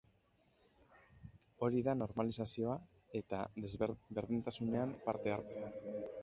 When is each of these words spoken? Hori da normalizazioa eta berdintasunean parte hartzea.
Hori 1.67 1.83
da 1.87 1.93
normalizazioa 1.99 2.79
eta 3.21 3.43
berdintasunean 3.59 4.97
parte 5.07 5.37
hartzea. 5.37 5.71